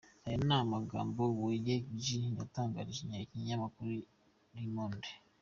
Aya 0.25 0.37
ni 0.47 0.55
amagambo 0.61 1.21
Weizhi 1.41 1.75
Ji 2.01 2.19
yatangarije 2.39 3.03
ikinyamakuru 3.25 3.91
Le 4.53 4.63
monde. 4.75 5.11